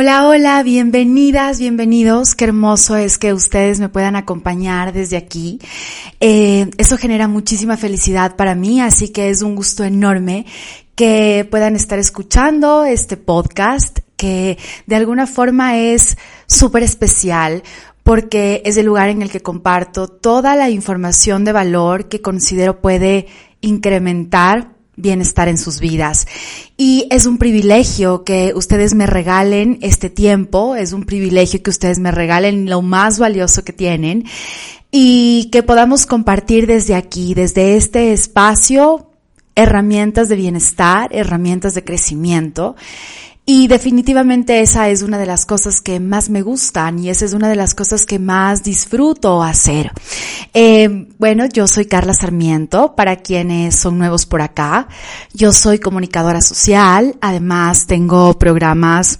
[0.00, 2.36] Hola, hola, bienvenidas, bienvenidos.
[2.36, 5.58] Qué hermoso es que ustedes me puedan acompañar desde aquí.
[6.20, 10.46] Eh, eso genera muchísima felicidad para mí, así que es un gusto enorme
[10.94, 17.64] que puedan estar escuchando este podcast que de alguna forma es súper especial
[18.04, 22.80] porque es el lugar en el que comparto toda la información de valor que considero
[22.80, 23.26] puede
[23.62, 26.26] incrementar bienestar en sus vidas.
[26.76, 31.98] Y es un privilegio que ustedes me regalen este tiempo, es un privilegio que ustedes
[31.98, 34.24] me regalen lo más valioso que tienen
[34.90, 39.10] y que podamos compartir desde aquí, desde este espacio,
[39.54, 42.76] herramientas de bienestar, herramientas de crecimiento
[43.50, 47.32] y definitivamente esa es una de las cosas que más me gustan y esa es
[47.32, 49.90] una de las cosas que más disfruto hacer.
[50.52, 54.88] Eh, bueno, yo soy Carla Sarmiento, para quienes son nuevos por acá.
[55.32, 59.18] Yo soy comunicadora social, además tengo programas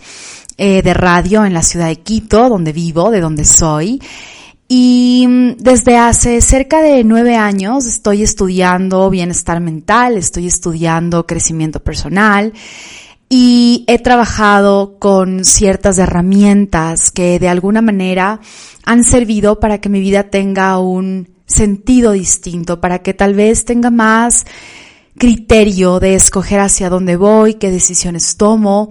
[0.59, 3.99] eh, de radio en la ciudad de Quito, donde vivo, de donde soy.
[4.69, 11.81] Y mm, desde hace cerca de nueve años estoy estudiando bienestar mental, estoy estudiando crecimiento
[11.81, 12.53] personal
[13.29, 18.41] y he trabajado con ciertas herramientas que de alguna manera
[18.85, 23.91] han servido para que mi vida tenga un sentido distinto, para que tal vez tenga
[23.91, 24.47] más
[25.19, 28.91] criterio de escoger hacia dónde voy, qué decisiones tomo.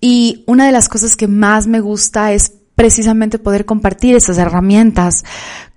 [0.00, 5.24] Y una de las cosas que más me gusta es precisamente poder compartir esas herramientas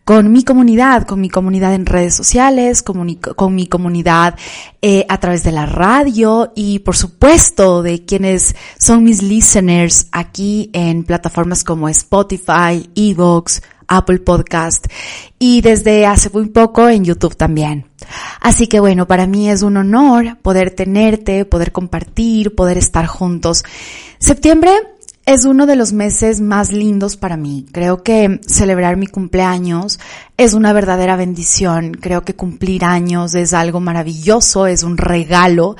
[0.09, 4.35] con mi comunidad, con mi comunidad en redes sociales, con mi, comunidad
[4.81, 10.71] eh, a través de la radio y por supuesto de quienes son mis listeners aquí
[10.73, 14.87] en plataformas como Spotify, Evox, Apple Podcast
[15.37, 17.85] y desde hace muy poco en YouTube también.
[18.41, 23.63] Así que bueno, para mí es un honor poder tenerte, poder compartir, poder estar juntos.
[24.17, 24.71] Septiembre
[25.29, 27.63] es uno de los meses más lindos para mí.
[27.71, 29.99] Creo que celebrar mi cumpleaños
[30.37, 31.91] es una verdadera bendición.
[31.91, 35.75] Creo que cumplir años es algo maravilloso, es un regalo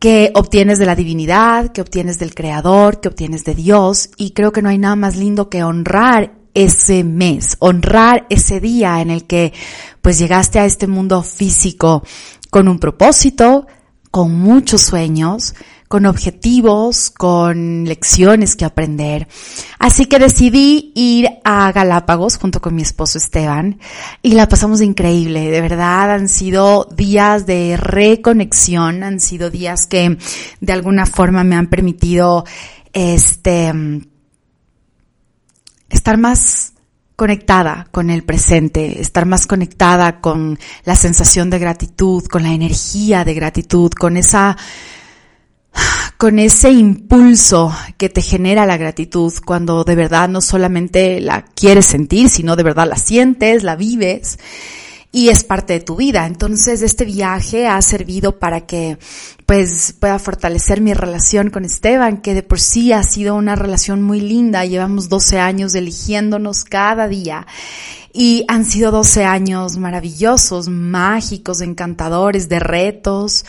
[0.00, 4.10] que obtienes de la divinidad, que obtienes del Creador, que obtienes de Dios.
[4.16, 9.00] Y creo que no hay nada más lindo que honrar ese mes, honrar ese día
[9.00, 9.52] en el que
[10.02, 12.02] pues llegaste a este mundo físico
[12.50, 13.68] con un propósito,
[14.10, 15.54] con muchos sueños,
[15.88, 19.28] con objetivos, con lecciones que aprender.
[19.78, 23.78] Así que decidí ir a Galápagos junto con mi esposo Esteban
[24.22, 25.50] y la pasamos increíble.
[25.50, 30.18] De verdad han sido días de reconexión, han sido días que
[30.60, 32.44] de alguna forma me han permitido
[32.92, 33.72] este
[35.88, 36.72] estar más
[37.16, 43.24] conectada con el presente, estar más conectada con la sensación de gratitud, con la energía
[43.24, 44.56] de gratitud, con esa
[46.16, 51.86] con ese impulso que te genera la gratitud cuando de verdad no solamente la quieres
[51.86, 54.38] sentir, sino de verdad la sientes, la vives
[55.12, 56.26] y es parte de tu vida.
[56.26, 58.98] Entonces este viaje ha servido para que
[59.44, 64.02] pues pueda fortalecer mi relación con Esteban, que de por sí ha sido una relación
[64.02, 64.64] muy linda.
[64.64, 67.46] Llevamos 12 años eligiéndonos cada día
[68.12, 73.44] y han sido 12 años maravillosos, mágicos, encantadores, de retos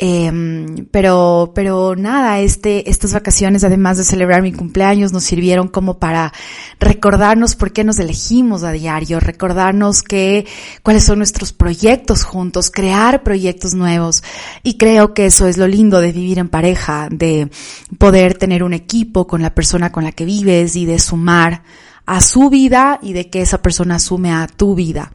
[0.00, 5.98] eh, pero, pero nada, este, estas vacaciones, además de celebrar mi cumpleaños, nos sirvieron como
[5.98, 6.32] para
[6.78, 10.46] recordarnos por qué nos elegimos a diario, recordarnos que,
[10.84, 14.22] cuáles son nuestros proyectos juntos, crear proyectos nuevos.
[14.62, 17.50] Y creo que eso es lo lindo de vivir en pareja, de
[17.98, 21.62] poder tener un equipo con la persona con la que vives y de sumar
[22.06, 25.12] a su vida y de que esa persona asume a tu vida.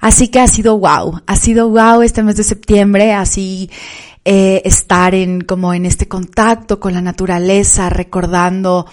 [0.00, 3.68] Así que ha sido wow, ha sido wow este mes de septiembre, así
[4.24, 8.86] eh, estar en como en este contacto con la naturaleza, recordando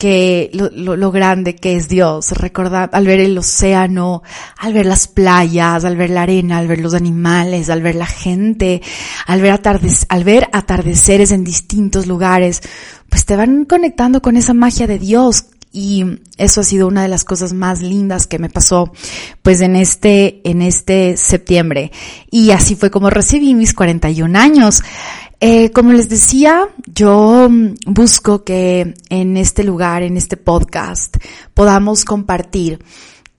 [0.00, 4.22] que lo, lo, grande que es Dios, recordar al ver el océano,
[4.56, 8.06] al ver las playas, al ver la arena, al ver los animales, al ver la
[8.06, 8.80] gente,
[9.26, 9.60] al ver,
[10.08, 12.62] al ver atardeceres en distintos lugares,
[13.10, 16.04] pues te van conectando con esa magia de Dios y
[16.36, 18.92] eso ha sido una de las cosas más lindas que me pasó
[19.42, 21.92] pues en este en este septiembre.
[22.30, 24.82] Y así fue como recibí mis 41 años.
[25.42, 31.16] Eh, como les decía, yo mm, busco que en este lugar, en este podcast,
[31.54, 32.84] podamos compartir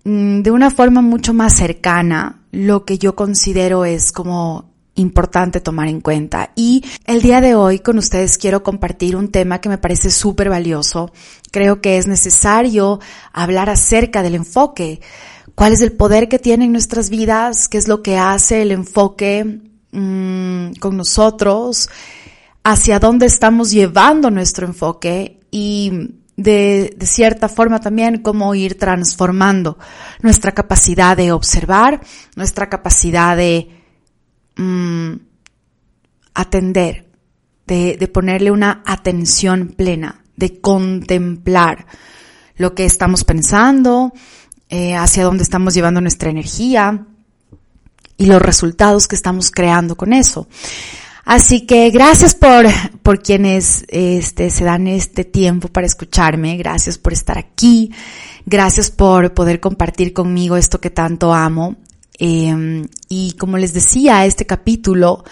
[0.03, 5.88] mm, de una forma mucho más cercana lo que yo considero es como importante tomar
[5.88, 6.51] en cuenta.
[6.55, 10.49] Y el día de hoy con ustedes quiero compartir un tema que me parece súper
[10.49, 11.11] valioso.
[11.51, 12.99] Creo que es necesario
[13.33, 15.01] hablar acerca del enfoque.
[15.55, 17.67] ¿Cuál es el poder que tiene en nuestras vidas?
[17.67, 19.61] ¿Qué es lo que hace el enfoque
[19.91, 21.89] Mm, con nosotros,
[22.63, 29.77] hacia dónde estamos llevando nuestro enfoque y de, cierta forma también cómo ir transformando
[30.21, 31.99] nuestra capacidad de observar,
[32.38, 33.80] nuestra capacidad de
[34.56, 35.13] mm,
[36.33, 37.07] atender,
[37.68, 41.86] de, de ponerle una atención plena, de contemplar
[42.56, 44.13] lo que estamos pensando,
[44.69, 47.06] eh, hacia dónde estamos llevando nuestra energía,
[48.21, 50.48] y los resultados que estamos creando con eso.
[51.25, 52.68] Así que gracias por,
[53.01, 57.92] por quienes este, se dan este tiempo para escucharme, gracias por estar aquí,
[58.45, 61.77] gracias por poder compartir conmigo esto que tanto amo.
[62.17, 65.23] Em, y como les decía, este capítulo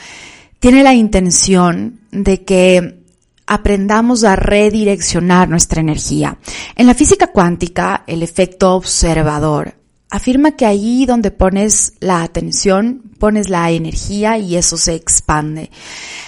[0.60, 3.04] tiene la intención de que
[3.48, 6.38] aprendamos a redireccionar nuestra energía.
[6.76, 9.80] En la física cuántica, el efecto observador
[10.10, 15.70] afirma que allí donde pones la atención, pones la energía y eso se expande.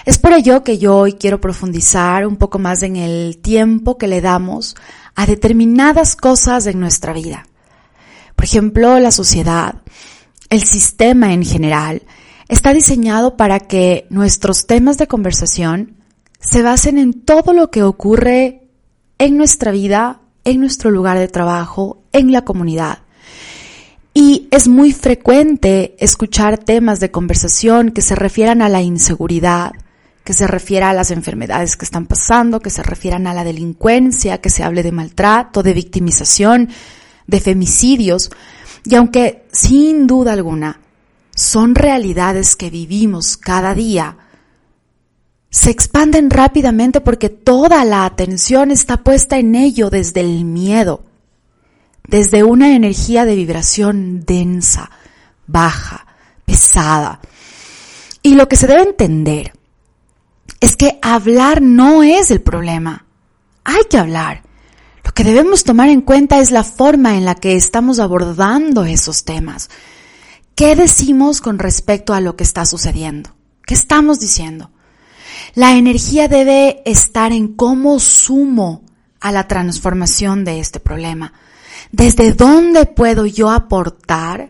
[0.06, 4.08] Es por ello que yo hoy quiero profundizar un poco más en el tiempo que
[4.08, 4.76] le damos
[5.16, 7.48] a determinadas cosas en nuestra vida.
[8.36, 9.76] Por ejemplo, la sociedad,
[10.52, 12.04] el sistema en general,
[12.50, 15.96] está diseñado para que nuestros temas de conversación
[16.40, 18.68] se basen en todo lo que ocurre
[19.18, 23.00] en nuestra vida, en nuestro lugar de trabajo, en la comunidad.
[24.14, 29.72] Y es muy frecuente escuchar temas de conversación que se refieran a la inseguridad,
[30.26, 34.42] que se refiera a las enfermedades que están pasando, que se refieran a la delincuencia,
[34.42, 36.70] que se hable de maltrato, de victimización,
[37.26, 38.32] de femicidios.
[38.84, 40.80] Y aunque sin duda alguna
[41.36, 44.18] son realidades que vivimos cada día,
[45.50, 51.06] se expanden rápidamente porque toda la atención está puesta en ello desde el miedo
[52.12, 54.92] desde una energía de vibración densa,
[55.48, 56.06] baja,
[56.46, 57.22] pesada.
[58.22, 59.54] Y lo que se debe entender
[60.60, 63.06] es que hablar no es el problema.
[63.64, 64.44] Hay que hablar.
[65.12, 69.26] Lo que debemos tomar en cuenta es la forma en la que estamos abordando esos
[69.26, 69.70] temas.
[70.56, 73.36] ¿Qué decimos con respecto a lo que está sucediendo?
[73.66, 74.72] ¿Qué estamos diciendo?
[75.54, 78.86] La energía debe estar en cómo sumo
[79.20, 81.34] a la transformación de este problema.
[81.92, 84.50] ¿Desde dónde puedo yo aportar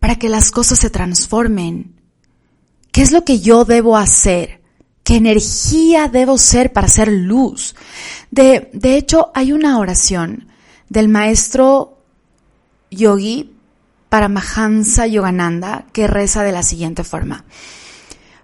[0.00, 1.94] para que las cosas se transformen?
[2.90, 4.60] ¿Qué es lo que yo debo hacer?
[5.08, 7.74] ¿Qué energía debo ser para hacer luz?
[8.30, 10.48] De, de hecho, hay una oración
[10.90, 12.02] del maestro
[12.90, 13.56] yogi
[14.10, 17.46] Paramahansa Yogananda que reza de la siguiente forma.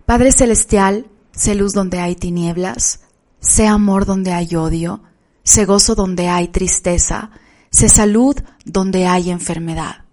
[0.06, 3.00] Padre Celestial, sé luz donde hay tinieblas,
[3.40, 5.02] sé amor donde hay odio,
[5.42, 7.30] sé gozo donde hay tristeza,
[7.74, 10.04] Sé salud donde hay enfermedad.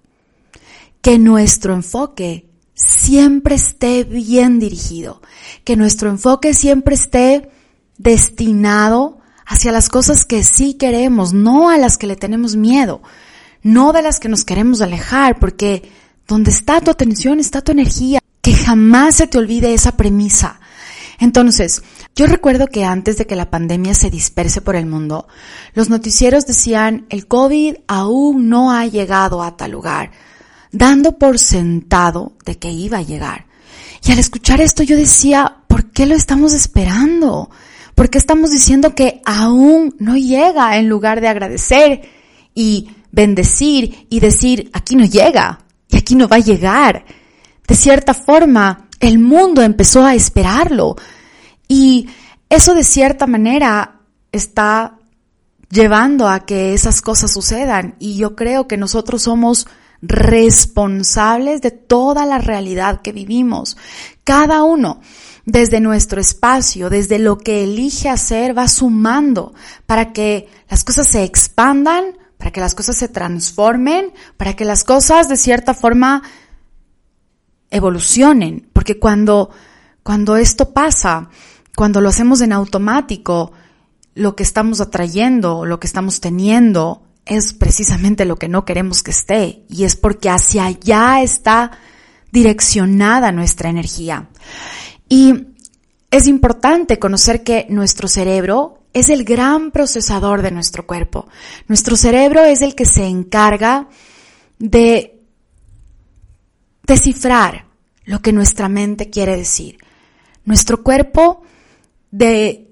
[1.00, 2.50] Que nuestro enfoque
[2.88, 5.21] siempre esté bien dirigido,
[5.63, 7.50] que nuestro enfoque siempre esté
[7.97, 13.01] destinado hacia las cosas que sí queremos, no a las que le tenemos miedo,
[13.61, 15.91] no de las que nos queremos alejar, porque
[16.27, 18.19] donde está tu atención está tu energía.
[18.41, 20.59] Que jamás se te olvide esa premisa.
[21.19, 21.83] Entonces,
[22.15, 25.27] yo recuerdo que antes de que la pandemia se disperse por el mundo,
[25.75, 30.11] los noticieros decían, el COVID aún no ha llegado a tal lugar,
[30.71, 33.45] dando por sentado de que iba a llegar.
[34.05, 37.49] Y al escuchar esto yo decía, ¿por qué lo estamos esperando?
[37.95, 42.01] ¿Por qué estamos diciendo que aún no llega en lugar de agradecer
[42.55, 45.59] y bendecir y decir, aquí no llega
[45.89, 47.05] y aquí no va a llegar?
[47.67, 50.95] De cierta forma, el mundo empezó a esperarlo,
[51.71, 52.09] y
[52.49, 54.01] eso de cierta manera
[54.33, 54.97] está
[55.69, 57.95] llevando a que esas cosas sucedan.
[57.97, 59.67] Y yo creo que nosotros somos
[60.01, 63.77] responsables de toda la realidad que vivimos.
[64.24, 65.01] Cada uno.
[65.43, 69.55] desde nuestro espacio, desde lo que elige hacer, va sumando
[69.88, 74.84] para que las cosas se expandan, para que las cosas se transformen, para que las
[74.84, 76.22] cosas de cierta forma
[77.72, 78.70] evolucionen.
[78.72, 79.50] Porque cuando,
[80.03, 81.29] cuando esto pasa,
[81.75, 83.51] cuando lo hacemos en automático,
[84.13, 89.11] lo que estamos atrayendo, lo que estamos teniendo, es precisamente lo que no queremos que
[89.11, 89.63] esté.
[89.69, 91.71] Y es porque hacia allá está
[92.31, 94.29] direccionada nuestra energía.
[95.07, 95.47] Y
[96.09, 101.27] es importante conocer que nuestro cerebro es el gran procesador de nuestro cuerpo.
[101.67, 103.87] Nuestro cerebro es el que se encarga
[104.59, 105.21] de
[106.83, 107.65] descifrar
[108.03, 109.77] lo que nuestra mente quiere decir.
[110.43, 111.43] Nuestro cuerpo,
[112.09, 112.70] de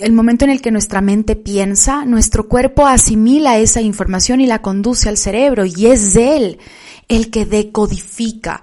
[0.00, 4.62] el momento en el que nuestra mente piensa, nuestro cuerpo asimila esa información y la
[4.62, 6.58] conduce al cerebro y es él
[7.08, 8.62] el que decodifica.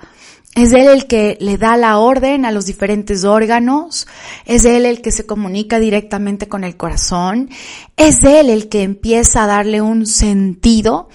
[0.56, 4.08] Es él el que le da la orden a los diferentes órganos,
[4.46, 7.50] es él el que se comunica directamente con el corazón,
[7.98, 11.10] es él el que empieza a darle un sentido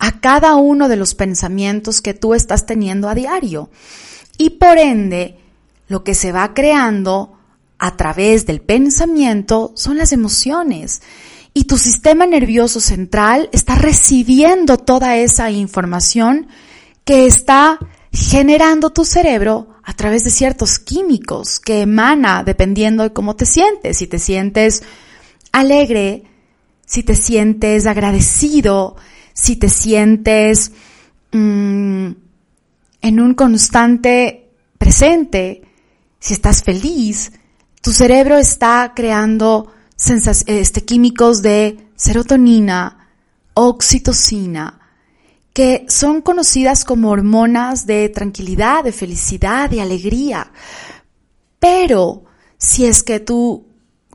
[0.00, 3.70] a cada uno de los pensamientos que tú estás teniendo a diario.
[4.38, 5.38] Y por ende,
[5.86, 7.39] lo que se va creando
[7.80, 11.00] a través del pensamiento son las emociones.
[11.54, 16.46] Y tu sistema nervioso central está recibiendo toda esa información
[17.04, 17.78] que está
[18.12, 23.96] generando tu cerebro a través de ciertos químicos que emana dependiendo de cómo te sientes.
[23.96, 24.82] Si te sientes
[25.50, 26.24] alegre,
[26.84, 28.96] si te sientes agradecido,
[29.32, 30.72] si te sientes
[31.32, 32.10] mm,
[33.00, 35.62] en un constante presente,
[36.18, 37.32] si estás feliz,
[37.80, 39.72] tu cerebro está creando
[40.46, 43.08] este, químicos de serotonina,
[43.54, 44.80] oxitocina,
[45.52, 50.52] que son conocidas como hormonas de tranquilidad, de felicidad, de alegría.
[51.58, 52.24] Pero
[52.56, 53.66] si es que tu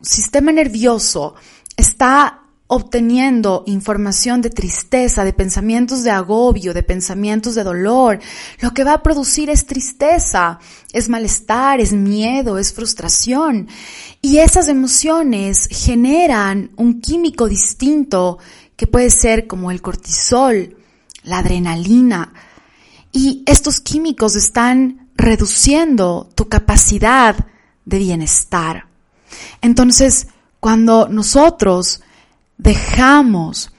[0.01, 1.36] sistema nervioso
[1.75, 2.44] está
[2.75, 8.20] obteniendo información de tristeza, de pensamientos de agobio, de pensamientos de dolor,
[8.60, 10.60] lo que va a producir es tristeza,
[10.91, 13.67] es malestar, es miedo, es frustración.
[14.22, 18.39] Y esas emociones generan un químico distinto
[18.75, 20.77] que puede ser como el cortisol,
[21.24, 22.34] la adrenalina.
[23.12, 27.36] Y estos químicos están reduciendo tu capacidad
[27.86, 28.88] de bienestar.
[29.62, 30.27] Entonces,
[30.60, 32.01] cuando nosotros
[32.57, 33.71] dejamos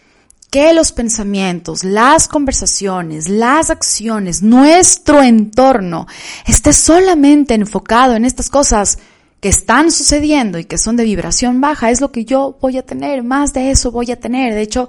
[0.50, 6.06] que los pensamientos, las conversaciones, las acciones, nuestro entorno
[6.46, 8.98] esté solamente enfocado en estas cosas
[9.40, 12.82] que están sucediendo y que son de vibración baja, es lo que yo voy a
[12.82, 14.54] tener, más de eso voy a tener.
[14.54, 14.88] De hecho,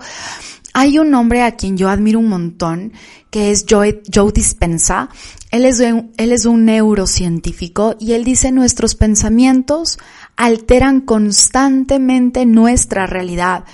[0.74, 2.94] hay un hombre a quien yo admiro un montón,
[3.30, 5.10] que es Joe, Joe Dispensa.
[5.52, 9.98] Él es, un, él es un neurocientífico y él dice nuestros pensamientos
[10.38, 13.66] alteran constantemente nuestra realidad.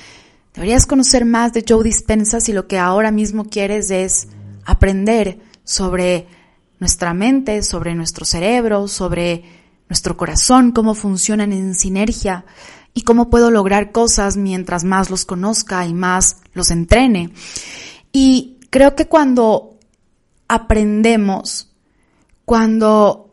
[0.54, 4.30] Deberías conocer más de Joe Dispensa si lo que ahora mismo quieres es
[4.66, 6.28] aprender sobre
[6.80, 9.44] nuestra mente, sobre nuestro cerebro, sobre
[9.90, 12.46] nuestro corazón, cómo funcionan en sinergia
[12.94, 17.32] y cómo puedo lograr cosas mientras más los conozca y más los entrene.
[18.12, 19.78] Y creo que cuando
[20.48, 21.72] aprendemos,
[22.46, 23.33] cuando,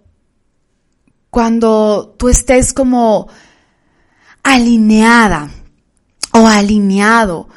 [1.31, 3.29] cuando tú estés como
[4.43, 5.51] alineada
[6.33, 7.49] o alineado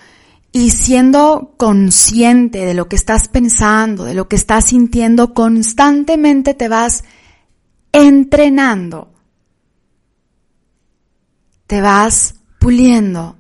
[0.52, 6.68] y siendo consciente de lo que estás pensando, de lo que estás sintiendo, constantemente te
[6.68, 7.04] vas
[7.92, 9.14] entrenando
[11.74, 13.36] te vas puliendo,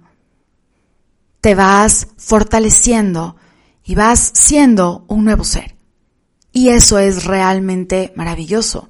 [1.40, 3.36] te vas fortaleciendo
[3.84, 5.75] y vas siendo un nuevo ser.
[6.52, 8.90] Y eso es realmente maravilloso.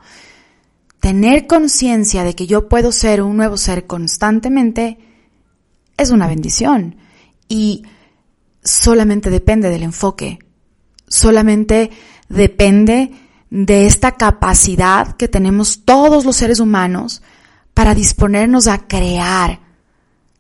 [1.03, 4.99] Tener conciencia de que yo puedo ser un nuevo ser constantemente
[5.97, 6.95] es una bendición
[7.49, 7.83] y
[8.63, 10.39] solamente depende del enfoque,
[11.05, 11.91] solamente
[12.29, 13.11] depende
[13.49, 17.21] de esta capacidad que tenemos todos los seres humanos
[17.73, 19.59] para disponernos a crear.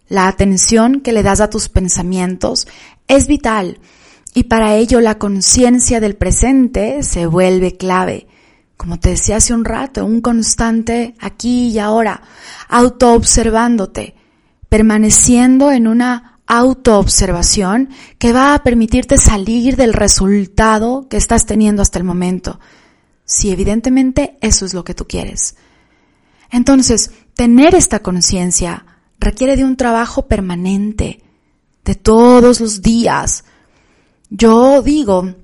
[0.07, 2.69] La atención que le das a tus pensamientos
[3.09, 3.79] es vital
[4.33, 8.27] y para ello la conciencia del presente se vuelve clave.
[8.83, 12.21] Como te decía hace un rato, un constante aquí y ahora,
[12.67, 14.13] autoobservándote,
[14.67, 21.97] permaneciendo en una autoobservación que va a permitirte salir del resultado que estás teniendo hasta
[21.97, 22.59] el momento.
[23.23, 25.55] Si evidentemente eso es lo que tú quieres.
[26.51, 28.85] Entonces, tener esta conciencia
[29.17, 31.23] requiere de un trabajo permanente,
[31.85, 33.45] de todos los días.
[34.29, 35.35] Yo digo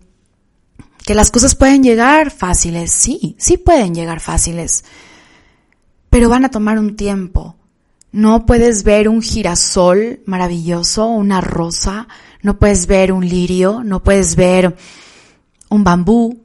[1.05, 4.83] que las cosas pueden llegar fáciles, sí, sí pueden llegar fáciles,
[6.09, 7.55] pero van a tomar un tiempo.
[8.11, 12.07] No puedes ver un girasol maravilloso, una rosa,
[12.41, 14.75] no puedes ver un lirio, no puedes ver
[15.69, 16.41] un bambú,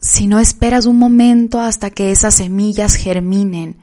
[0.00, 3.76] si no esperas un momento hasta que esas semillas germinen.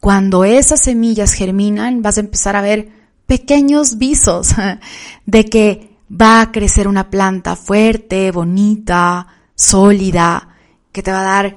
[0.00, 2.90] Cuando esas semillas germinan, vas a empezar a ver
[3.26, 4.48] pequeños visos
[5.26, 10.48] de que va a crecer una planta fuerte, bonita, sólida,
[10.92, 11.56] que te va a dar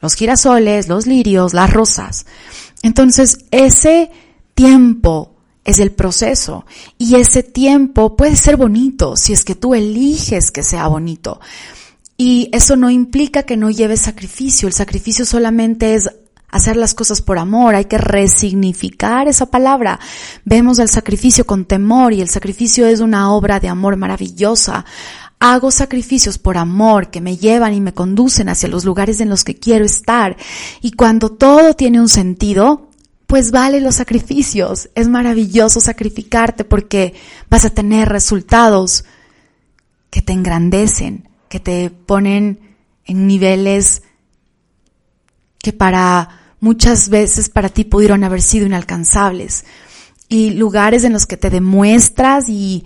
[0.00, 2.26] los girasoles, los lirios, las rosas.
[2.82, 4.10] Entonces, ese
[4.54, 6.64] tiempo es el proceso
[6.96, 11.40] y ese tiempo puede ser bonito si es que tú eliges que sea bonito.
[12.16, 16.10] Y eso no implica que no lleves sacrificio, el sacrificio solamente es
[16.50, 20.00] hacer las cosas por amor, hay que resignificar esa palabra.
[20.44, 24.84] Vemos el sacrificio con temor y el sacrificio es una obra de amor maravillosa.
[25.38, 29.44] Hago sacrificios por amor que me llevan y me conducen hacia los lugares en los
[29.44, 30.36] que quiero estar.
[30.82, 32.90] Y cuando todo tiene un sentido,
[33.26, 34.90] pues vale los sacrificios.
[34.94, 37.14] Es maravilloso sacrificarte porque
[37.48, 39.04] vas a tener resultados
[40.10, 42.76] que te engrandecen, que te ponen
[43.06, 44.02] en niveles
[45.62, 49.64] que para muchas veces para ti pudieron haber sido inalcanzables.
[50.28, 52.84] Y lugares en los que te demuestras y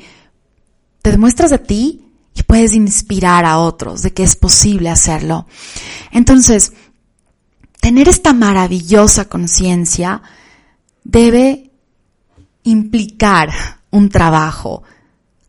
[1.02, 2.04] te demuestras a ti
[2.34, 5.46] y puedes inspirar a otros de que es posible hacerlo.
[6.10, 6.72] Entonces,
[7.80, 10.22] tener esta maravillosa conciencia
[11.04, 11.70] debe
[12.62, 13.50] implicar
[13.90, 14.82] un trabajo.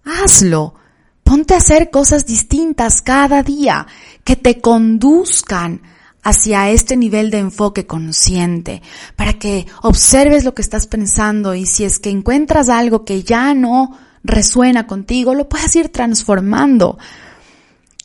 [0.03, 0.75] Hazlo.
[1.23, 3.87] Ponte a hacer cosas distintas cada día
[4.23, 5.81] que te conduzcan
[6.25, 8.81] hacia este nivel de enfoque consciente,
[9.15, 13.53] para que observes lo que estás pensando y si es que encuentras algo que ya
[13.53, 16.97] no resuena contigo, lo puedes ir transformando.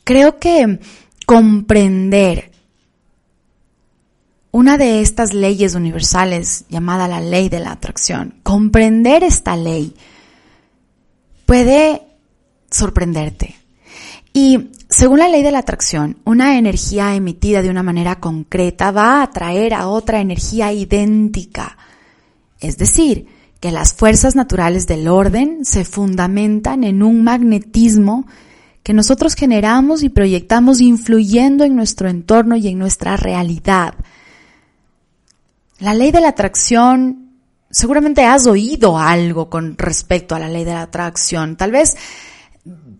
[0.03, 0.79] Creo que
[1.25, 2.51] comprender
[4.51, 9.95] una de estas leyes universales llamada la ley de la atracción, comprender esta ley
[11.47, 12.03] puede
[12.69, 13.60] sorprenderte.
[14.33, 19.19] Y según la ley de la atracción, una energía emitida de una manera concreta va
[19.19, 21.77] a atraer a otra energía idéntica.
[22.59, 23.27] Es decir,
[23.59, 28.25] que las fuerzas naturales del orden se fundamentan en un magnetismo
[28.83, 33.93] que nosotros generamos y proyectamos influyendo en nuestro entorno y en nuestra realidad.
[35.79, 37.29] La ley de la atracción,
[37.69, 41.55] seguramente has oído algo con respecto a la ley de la atracción.
[41.55, 41.95] Tal vez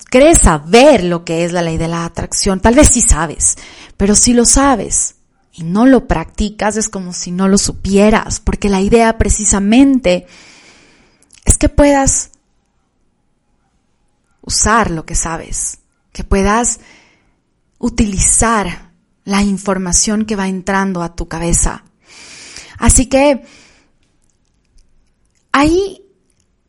[0.10, 3.58] crees saber lo que es la ley de la atracción, tal vez sí sabes,
[3.98, 5.16] pero si lo sabes
[5.54, 10.26] y no lo practicas es como si no lo supieras, porque la idea precisamente
[11.46, 12.32] es que puedas
[14.42, 15.80] usar lo que sabes,
[16.12, 16.80] que puedas
[17.78, 18.92] utilizar
[19.24, 21.84] la información que va entrando a tu cabeza.
[22.78, 23.44] Así que
[25.52, 26.04] ahí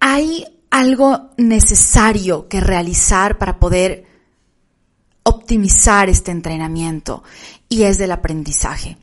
[0.00, 4.06] hay algo necesario que realizar para poder
[5.22, 7.22] optimizar este entrenamiento
[7.68, 8.96] y es del aprendizaje.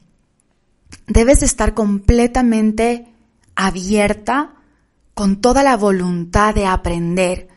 [1.05, 3.13] Debes de estar completamente
[3.55, 4.55] abierta
[5.13, 7.49] con toda la voluntad de aprender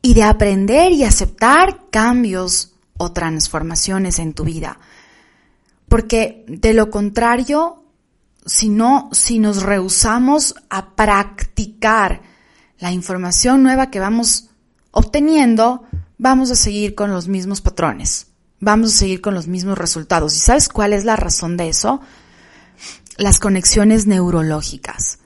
[0.00, 4.78] y de aprender y aceptar cambios o transformaciones en tu vida.
[5.88, 7.82] Porque de lo contrario,
[8.46, 12.29] si no, si nos rehusamos a practicar
[12.80, 14.50] la información nueva que vamos
[14.90, 15.84] obteniendo,
[16.18, 20.36] vamos a seguir con los mismos patrones, vamos a seguir con los mismos resultados.
[20.36, 22.00] ¿Y sabes cuál es la razón de eso?
[23.16, 25.18] Las conexiones neurológicas.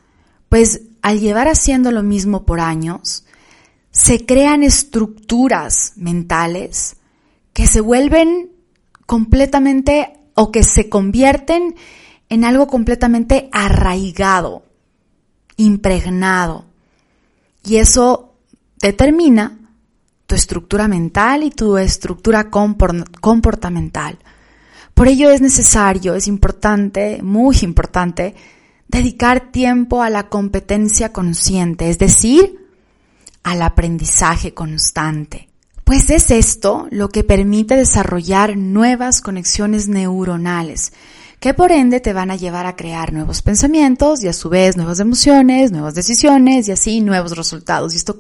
[0.48, 3.24] Pues al llevar haciendo lo mismo por años,
[3.90, 6.96] se crean estructuras mentales
[7.52, 8.50] que se vuelven
[9.06, 11.76] completamente o que se convierten
[12.28, 14.64] en algo completamente arraigado,
[15.56, 16.66] impregnado.
[17.64, 18.34] Y eso
[18.80, 19.58] determina
[20.26, 24.18] tu estructura mental y tu estructura comportamental.
[24.94, 28.34] Por ello es necesario, es importante, muy importante,
[28.88, 32.68] dedicar tiempo a la competencia consciente, es decir,
[33.42, 35.48] al aprendizaje constante.
[35.84, 40.92] Pues es esto lo que permite desarrollar nuevas conexiones neuronales,
[41.44, 44.78] que por ende te van a llevar a crear nuevos pensamientos y a su vez
[44.78, 47.92] nuevas emociones, nuevas decisiones y así nuevos resultados.
[47.92, 48.16] Y esto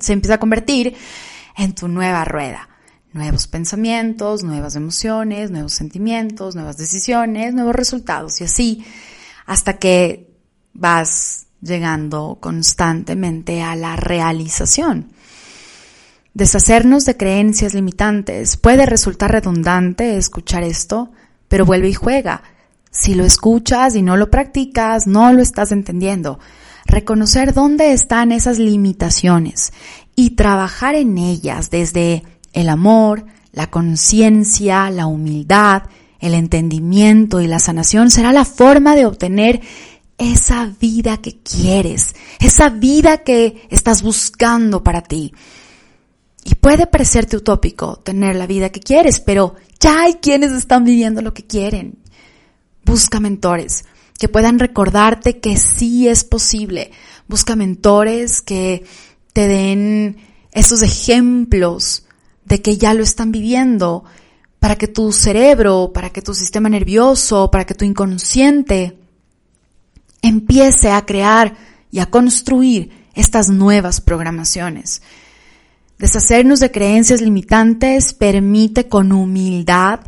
[0.00, 0.96] se empieza a convertir
[1.56, 2.68] en tu nueva rueda.
[3.12, 8.84] Nuevos pensamientos, nuevas emociones, nuevos sentimientos, nuevas decisiones, nuevos resultados y así
[9.46, 10.34] hasta que
[10.72, 15.12] vas llegando constantemente a la realización.
[16.34, 21.12] Deshacernos de creencias limitantes puede resultar redundante escuchar esto,
[21.46, 22.42] pero vuelve y juega.
[22.98, 26.38] Si lo escuchas y no lo practicas, no lo estás entendiendo.
[26.86, 29.72] Reconocer dónde están esas limitaciones
[30.14, 32.22] y trabajar en ellas desde
[32.54, 35.82] el amor, la conciencia, la humildad,
[36.20, 39.60] el entendimiento y la sanación será la forma de obtener
[40.16, 45.34] esa vida que quieres, esa vida que estás buscando para ti.
[46.44, 51.20] Y puede parecerte utópico tener la vida que quieres, pero ya hay quienes están viviendo
[51.20, 51.98] lo que quieren.
[52.86, 53.84] Busca mentores
[54.16, 56.92] que puedan recordarte que sí es posible.
[57.26, 58.84] Busca mentores que
[59.32, 60.18] te den
[60.52, 62.06] esos ejemplos
[62.44, 64.04] de que ya lo están viviendo
[64.60, 68.96] para que tu cerebro, para que tu sistema nervioso, para que tu inconsciente
[70.22, 71.56] empiece a crear
[71.90, 75.02] y a construir estas nuevas programaciones.
[75.98, 80.00] Deshacernos de creencias limitantes permite con humildad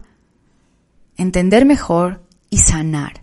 [1.17, 3.23] entender mejor y sanar.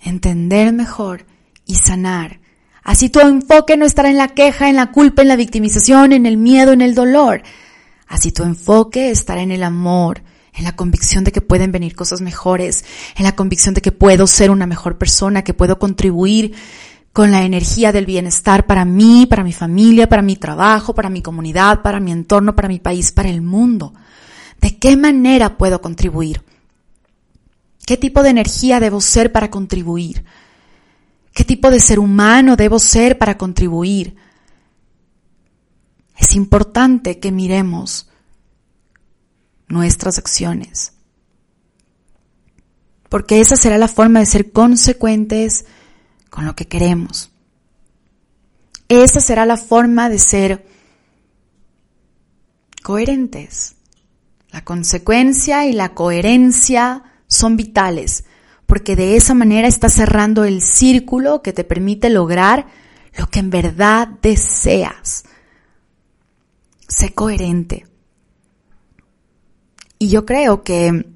[0.00, 1.26] Entender mejor
[1.66, 2.40] y sanar.
[2.82, 6.24] Así tu enfoque no estará en la queja, en la culpa, en la victimización, en
[6.24, 7.42] el miedo, en el dolor.
[8.06, 10.22] Así tu enfoque estará en el amor,
[10.54, 12.84] en la convicción de que pueden venir cosas mejores,
[13.16, 16.54] en la convicción de que puedo ser una mejor persona, que puedo contribuir
[17.12, 21.20] con la energía del bienestar para mí, para mi familia, para mi trabajo, para mi
[21.20, 23.92] comunidad, para mi entorno, para mi país, para el mundo.
[24.60, 26.42] ¿De qué manera puedo contribuir?
[27.88, 30.22] ¿Qué tipo de energía debo ser para contribuir?
[31.32, 34.14] ¿Qué tipo de ser humano debo ser para contribuir?
[36.18, 38.10] Es importante que miremos
[39.68, 40.92] nuestras acciones,
[43.08, 45.64] porque esa será la forma de ser consecuentes
[46.28, 47.30] con lo que queremos.
[48.90, 50.66] Esa será la forma de ser
[52.82, 53.76] coherentes.
[54.50, 58.24] La consecuencia y la coherencia son vitales,
[58.66, 62.66] porque de esa manera estás cerrando el círculo que te permite lograr
[63.16, 65.24] lo que en verdad deseas.
[66.88, 67.86] Sé coherente.
[69.98, 71.06] Y yo creo que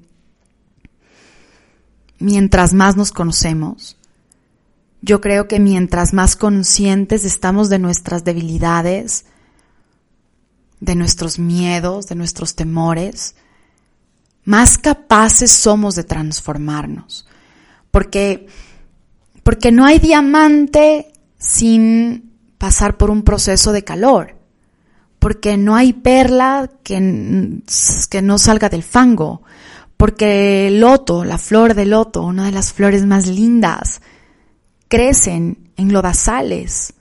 [2.19, 3.97] mientras más nos conocemos,
[5.01, 9.25] yo creo que mientras más conscientes estamos de nuestras debilidades,
[10.79, 13.35] de nuestros miedos, de nuestros temores,
[14.45, 17.25] más capaces somos de transformarnos.
[17.91, 18.47] Porque,
[19.43, 24.35] porque no hay diamante sin pasar por un proceso de calor.
[25.19, 27.61] Porque no hay perla que,
[28.09, 29.43] que no salga del fango.
[29.95, 34.01] Porque el loto, la flor de loto, una de las flores más lindas,
[34.89, 36.93] crecen en lodazales.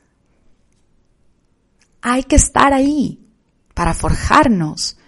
[2.01, 3.27] Hay que estar ahí
[3.75, 4.99] para forjarnos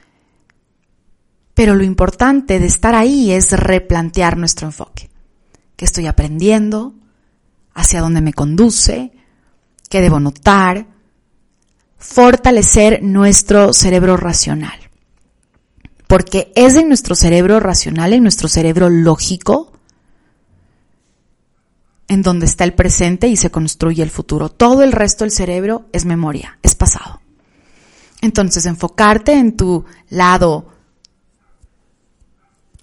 [1.64, 5.08] pero lo importante de estar ahí es replantear nuestro enfoque.
[5.76, 6.92] ¿Qué estoy aprendiendo?
[7.72, 9.12] ¿Hacia dónde me conduce?
[9.88, 10.86] ¿Qué debo notar?
[11.96, 14.78] Fortalecer nuestro cerebro racional.
[16.06, 19.72] Porque es en nuestro cerebro racional, en nuestro cerebro lógico,
[22.08, 24.50] en donde está el presente y se construye el futuro.
[24.50, 27.22] Todo el resto del cerebro es memoria, es pasado.
[28.20, 30.73] Entonces, enfocarte en tu lado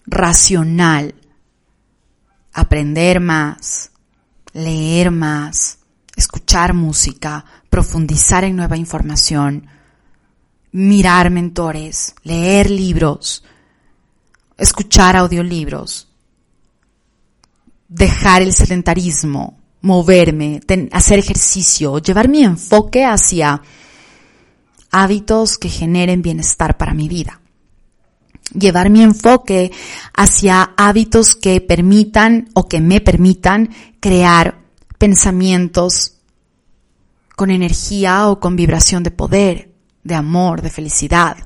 [0.05, 1.15] racional,
[2.53, 3.91] aprender más,
[4.53, 5.79] leer más,
[6.15, 9.67] escuchar música, profundizar en nueva información,
[10.71, 13.43] mirar mentores, leer libros,
[14.57, 16.07] escuchar audiolibros,
[17.87, 20.61] dejar el sedentarismo, moverme,
[20.91, 23.61] hacer ejercicio, llevar mi enfoque hacia
[24.91, 27.40] hábitos que generen bienestar para mi vida
[28.53, 29.71] llevar mi enfoque
[30.13, 34.59] hacia hábitos que permitan o que me permitan crear
[34.97, 36.17] pensamientos
[37.35, 41.37] con energía o con vibración de poder, de amor, de felicidad.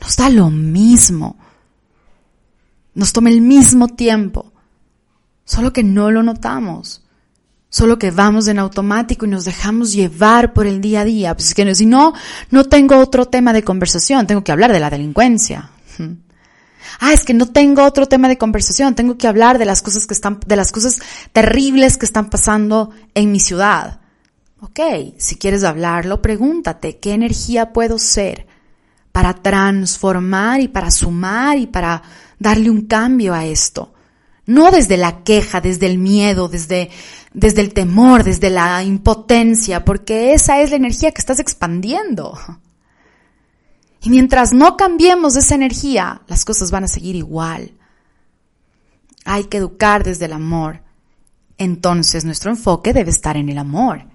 [0.00, 1.36] Nos da lo mismo.
[2.94, 4.52] Nos toma el mismo tiempo.
[5.44, 7.04] Solo que no lo notamos.
[7.68, 11.34] Solo que vamos en automático y nos dejamos llevar por el día a día.
[11.34, 12.14] Pues es que si no,
[12.50, 15.70] no tengo otro tema de conversación, tengo que hablar de la delincuencia.
[16.98, 20.06] Ah, es que no tengo otro tema de conversación, tengo que hablar de las cosas
[20.06, 21.00] que están, de las cosas
[21.32, 24.00] terribles que están pasando en mi ciudad.
[24.60, 24.80] Ok,
[25.16, 28.46] si quieres hablarlo, pregúntate, ¿qué energía puedo ser
[29.12, 32.02] para transformar y para sumar y para
[32.38, 33.94] darle un cambio a esto?
[34.44, 36.90] No desde la queja, desde el miedo, desde,
[37.32, 42.38] desde el temor, desde la impotencia, porque esa es la energía que estás expandiendo.
[44.02, 47.72] Y mientras no cambiemos esa energía, las cosas van a seguir igual.
[49.26, 50.82] hay que educar desde el amor.
[51.58, 54.06] Entonces nuestro enfoque debe estar en el amor.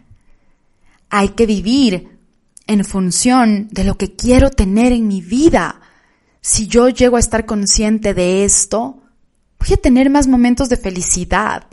[1.12, 2.18] Hay que vivir
[2.66, 5.80] en función de lo que quiero tener en mi vida.
[6.42, 9.04] Si yo llego a estar consciente de esto,
[9.60, 11.68] voy a tener más momentos de felicidad.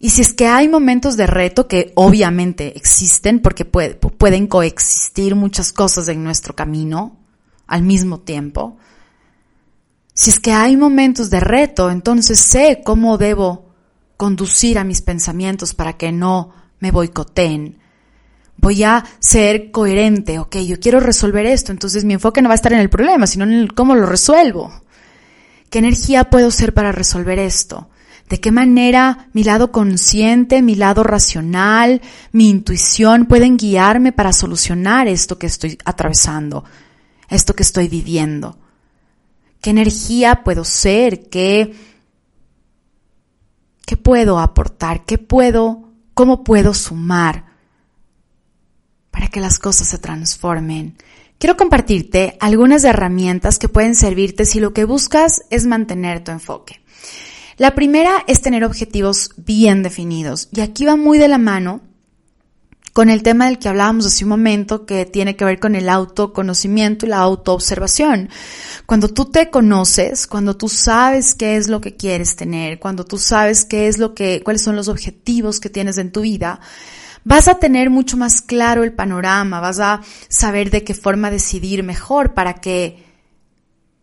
[0.00, 5.72] Y si es que hay momentos de reto que obviamente existen porque pueden coexistir muchas
[5.72, 7.16] cosas en nuestro camino
[7.66, 8.76] al mismo tiempo,
[10.14, 13.66] si es que hay momentos de reto, entonces sé cómo debo
[14.16, 17.78] conducir a mis pensamientos para que no me boicoteen.
[18.56, 22.56] Voy a ser coherente, ok, yo quiero resolver esto, entonces mi enfoque no va a
[22.56, 24.72] estar en el problema, sino en el cómo lo resuelvo.
[25.70, 27.88] ¿Qué energía puedo ser para resolver esto?
[28.28, 35.08] ¿De qué manera mi lado consciente, mi lado racional, mi intuición pueden guiarme para solucionar
[35.08, 36.64] esto que estoy atravesando,
[37.30, 38.58] esto que estoy viviendo?
[39.62, 41.28] ¿Qué energía puedo ser?
[41.30, 41.74] ¿Qué,
[43.86, 45.04] qué puedo aportar?
[45.06, 47.46] ¿Qué puedo, cómo puedo sumar
[49.10, 50.98] para que las cosas se transformen?
[51.38, 56.82] Quiero compartirte algunas herramientas que pueden servirte si lo que buscas es mantener tu enfoque.
[57.58, 61.80] La primera es tener objetivos bien definidos y aquí va muy de la mano
[62.92, 65.88] con el tema del que hablábamos hace un momento que tiene que ver con el
[65.88, 68.30] autoconocimiento y la autoobservación.
[68.86, 73.18] Cuando tú te conoces, cuando tú sabes qué es lo que quieres tener, cuando tú
[73.18, 76.60] sabes qué es lo que, cuáles son los objetivos que tienes en tu vida,
[77.24, 81.82] vas a tener mucho más claro el panorama, vas a saber de qué forma decidir
[81.82, 83.07] mejor para que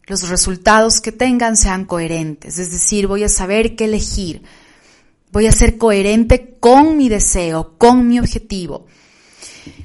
[0.07, 2.57] los resultados que tengan sean coherentes.
[2.57, 4.43] Es decir, voy a saber qué elegir,
[5.31, 8.85] voy a ser coherente con mi deseo, con mi objetivo.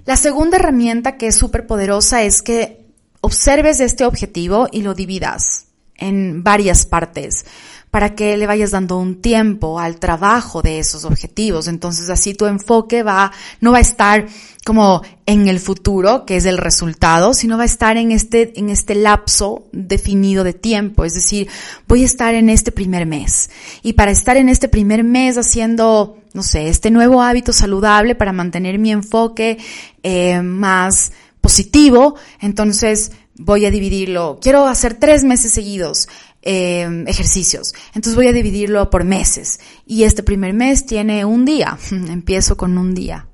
[0.04, 2.86] La segunda herramienta que es súper poderosa es que
[3.20, 7.44] observes este objetivo y lo dividas en varias partes
[7.90, 11.66] para que le vayas dando un tiempo al trabajo de esos objetivos.
[11.66, 14.26] Entonces así tu enfoque va, no va a estar
[14.64, 18.70] como en el futuro, que es el resultado, sino va a estar en este, en
[18.70, 21.04] este lapso definido de tiempo.
[21.04, 21.48] Es decir,
[21.88, 23.50] voy a estar en este primer mes.
[23.82, 28.32] Y para estar en este primer mes haciendo, no sé, este nuevo hábito saludable para
[28.32, 29.58] mantener mi enfoque
[30.02, 34.38] eh, más positivo, entonces voy a dividirlo.
[34.40, 36.08] Quiero hacer tres meses seguidos.
[36.42, 37.74] Eh, ejercicios.
[37.88, 39.60] Entonces voy a dividirlo por meses.
[39.86, 41.78] Y este primer mes tiene un día.
[41.90, 43.26] Empiezo con un día.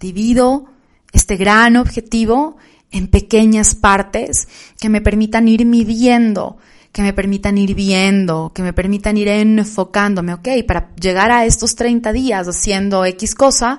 [0.00, 0.66] Divido
[1.12, 2.56] este gran objetivo
[2.90, 6.58] en pequeñas partes que me permitan ir midiendo,
[6.92, 11.74] que me permitan ir viendo, que me permitan ir enfocándome, ok, para llegar a estos
[11.74, 13.78] 30 días haciendo X cosa,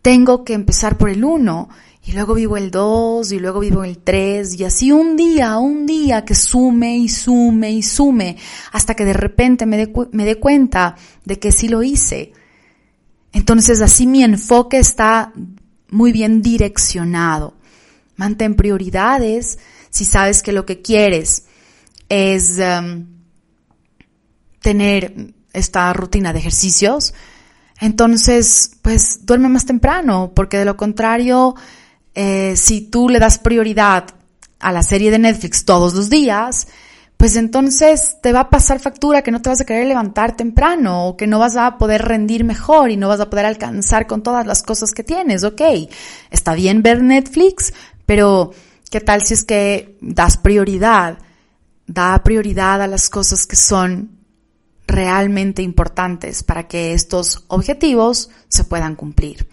[0.00, 1.68] tengo que empezar por el 1
[2.08, 5.84] y luego vivo el 2 y luego vivo el 3 y así un día, un
[5.84, 8.38] día que sume y sume y sume
[8.72, 12.32] hasta que de repente me dé me cuenta de que sí lo hice.
[13.34, 15.34] Entonces así mi enfoque está
[15.90, 17.52] muy bien direccionado.
[18.16, 19.58] Mantén prioridades
[19.90, 21.44] si sabes que lo que quieres
[22.08, 23.04] es um,
[24.62, 27.12] tener esta rutina de ejercicios.
[27.80, 31.54] Entonces, pues duerme más temprano, porque de lo contrario,
[32.20, 34.06] eh, si tú le das prioridad
[34.58, 36.66] a la serie de Netflix todos los días,
[37.16, 41.06] pues entonces te va a pasar factura que no te vas a querer levantar temprano
[41.06, 44.24] o que no vas a poder rendir mejor y no vas a poder alcanzar con
[44.24, 45.44] todas las cosas que tienes.
[45.44, 45.62] Ok,
[46.32, 47.72] está bien ver Netflix,
[48.04, 48.50] pero
[48.90, 51.18] ¿qué tal si es que das prioridad?
[51.86, 54.17] Da prioridad a las cosas que son
[54.88, 59.46] realmente importantes para que estos objetivos se puedan cumplir.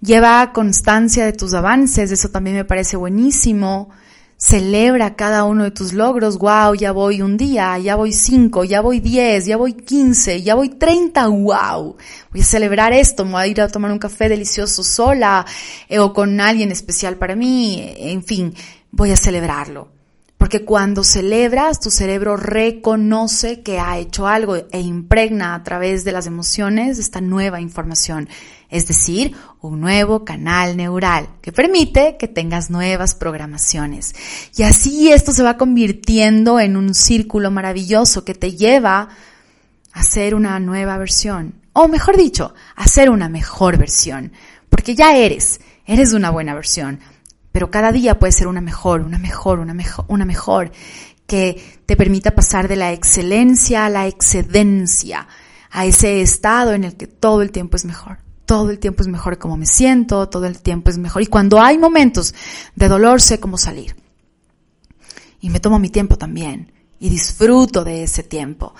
[0.00, 3.90] Lleva constancia de tus avances, eso también me parece buenísimo.
[4.36, 6.38] Celebra cada uno de tus logros.
[6.38, 10.54] Wow, ya voy un día, ya voy cinco, ya voy diez, ya voy quince, ya
[10.54, 11.26] voy treinta.
[11.26, 11.96] Wow.
[12.30, 13.24] Voy a celebrar esto.
[13.24, 15.44] Me voy a ir a tomar un café delicioso sola
[15.88, 17.92] eh, o con alguien especial para mí.
[17.96, 18.54] En fin,
[18.92, 19.97] voy a celebrarlo.
[20.38, 26.12] Porque cuando celebras, tu cerebro reconoce que ha hecho algo e impregna a través de
[26.12, 28.28] las emociones esta nueva información,
[28.70, 34.14] es decir, un nuevo canal neural que permite que tengas nuevas programaciones.
[34.56, 39.08] Y así esto se va convirtiendo en un círculo maravilloso que te lleva
[39.92, 44.30] a ser una nueva versión, o mejor dicho, a ser una mejor versión,
[44.68, 47.00] porque ya eres, eres una buena versión
[47.58, 50.70] pero cada día puede ser una mejor, una mejor, una mejor, una mejor,
[51.26, 55.26] que te permita pasar de la excelencia a la excedencia,
[55.68, 58.18] a ese estado en el que todo el tiempo es mejor.
[58.46, 61.20] Todo el tiempo es mejor como me siento, todo el tiempo es mejor.
[61.20, 62.32] Y cuando hay momentos
[62.76, 63.96] de dolor, sé cómo salir.
[65.40, 68.72] Y me tomo mi tiempo también y disfruto de ese tiempo.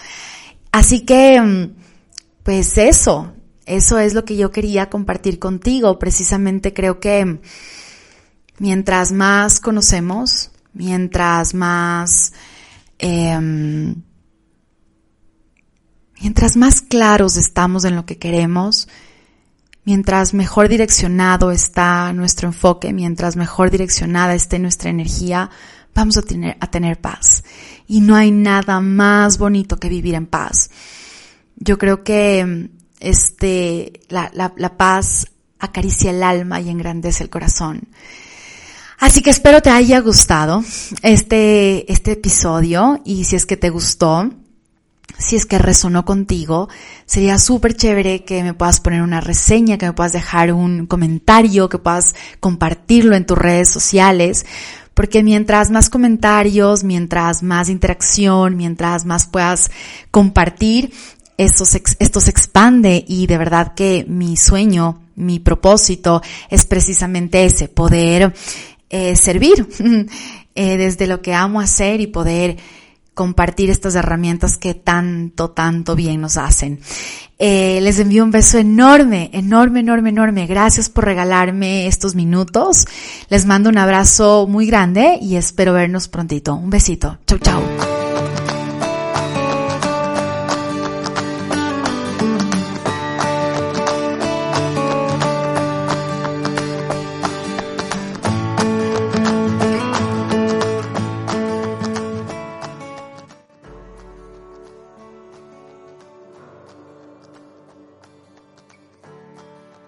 [0.71, 1.75] Así que, mm,
[2.45, 3.33] pues eso,
[3.67, 5.99] eso es lo que yo quería compartir contigo.
[5.99, 7.41] Precisamente creo que
[8.59, 12.33] mientras más conocemos, mientras más,
[12.99, 13.95] eh,
[16.21, 18.89] mientras más claros estamos en lo que queremos,
[19.85, 25.51] mientras mejor direccionado está nuestro enfoque, mientras mejor direccionada esté nuestra energía,
[25.95, 27.45] vamos a tener, a tener paz.
[27.87, 30.71] Y no hay nada más bonito que vivir en paz.
[31.57, 35.27] Yo creo que este, la, la, la paz
[35.59, 37.89] acaricia el alma y engrandece el corazón.
[38.99, 40.65] Así que espero te haya gustado
[41.03, 44.29] este, este episodio y si es que te gustó,
[45.19, 46.69] si es que resonó contigo,
[47.07, 51.69] sería súper chévere que me puedas poner una reseña, que me puedas dejar un comentario,
[51.69, 54.47] que puedas compartirlo en tus redes sociales,
[54.95, 59.71] porque mientras más comentarios, mientras más interacción, mientras más puedas
[60.11, 60.93] compartir,
[61.37, 67.45] esto se, esto se expande y de verdad que mi sueño, mi propósito es precisamente
[67.45, 68.35] ese, poder
[68.91, 69.69] eh, servir
[70.55, 72.57] eh, desde lo que amo hacer y poder
[73.15, 76.79] compartir estas herramientas que tanto, tanto bien nos hacen.
[77.41, 80.47] Eh, les envío un beso enorme, enorme, enorme, enorme.
[80.47, 82.85] Gracias por regalarme estos minutos.
[83.29, 86.55] Les mando un abrazo muy grande y espero vernos prontito.
[86.55, 87.19] Un besito.
[87.27, 87.98] Chau, chau.